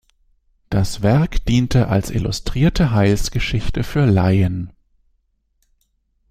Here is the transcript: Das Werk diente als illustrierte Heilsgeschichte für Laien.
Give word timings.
Das 0.71 1.03
Werk 1.03 1.45
diente 1.45 1.87
als 1.89 2.09
illustrierte 2.09 2.89
Heilsgeschichte 2.89 3.83
für 3.83 4.05
Laien. 4.07 4.73